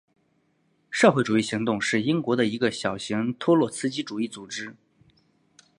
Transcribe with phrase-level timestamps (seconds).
[0.89, 4.75] 社会主义行动是英国的一个小型托洛茨基主义组织。